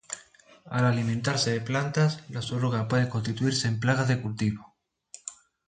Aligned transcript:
Al 0.65 0.83
alimentarse 0.85 1.51
de 1.51 1.61
plantas, 1.61 2.23
las 2.29 2.51
orugas 2.51 2.87
pueden 2.87 3.07
constituirse 3.07 3.67
en 3.67 3.79
plagas 3.79 4.07
de 4.07 4.19
cultivos. 4.19 4.65